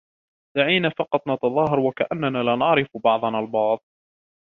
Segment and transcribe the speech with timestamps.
[0.57, 3.79] دعينا فقط نتظاهر وكأننا لا نعرف بعضنا البعض.